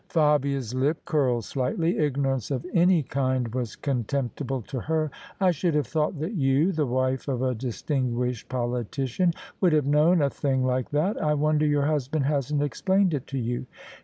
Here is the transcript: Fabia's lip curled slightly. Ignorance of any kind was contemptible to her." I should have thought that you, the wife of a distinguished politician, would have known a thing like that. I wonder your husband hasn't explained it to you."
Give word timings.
Fabia's 0.09 0.73
lip 0.73 1.05
curled 1.05 1.43
slightly. 1.45 1.99
Ignorance 1.99 2.49
of 2.49 2.65
any 2.73 3.03
kind 3.03 3.53
was 3.53 3.75
contemptible 3.75 4.63
to 4.63 4.79
her." 4.79 5.11
I 5.39 5.51
should 5.51 5.75
have 5.75 5.85
thought 5.85 6.17
that 6.21 6.33
you, 6.33 6.71
the 6.71 6.87
wife 6.87 7.27
of 7.27 7.43
a 7.43 7.53
distinguished 7.53 8.49
politician, 8.49 9.31
would 9.59 9.73
have 9.73 9.85
known 9.85 10.23
a 10.23 10.29
thing 10.31 10.65
like 10.65 10.89
that. 10.89 11.21
I 11.23 11.35
wonder 11.35 11.67
your 11.67 11.85
husband 11.85 12.25
hasn't 12.25 12.63
explained 12.63 13.13
it 13.13 13.27
to 13.27 13.37
you." 13.37 13.67